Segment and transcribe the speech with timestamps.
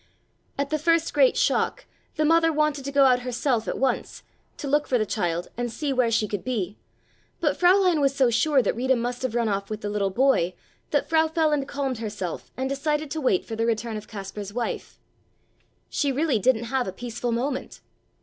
[0.57, 4.23] At the first great shock the mother wanted to go out herself at once,
[4.57, 6.75] to look for the child and see where she could be,
[7.39, 10.55] but Fräulein was so sure that Rita must have run off with the little boy
[10.89, 14.99] that Frau Feland calmed herself and decided to wait for the return of Kaspar's wife.
[15.87, 17.79] She really didn't have a peaceful moment.